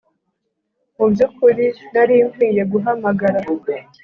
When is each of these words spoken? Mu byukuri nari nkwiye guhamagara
Mu 0.97 1.05
byukuri 1.11 1.65
nari 1.93 2.15
nkwiye 2.27 2.63
guhamagara 2.71 3.39